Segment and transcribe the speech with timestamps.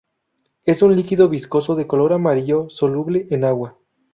[0.65, 3.77] Es un líquido viscoso de color amarillo soluble en agua.